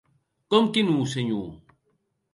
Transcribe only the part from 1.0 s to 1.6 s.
senhor?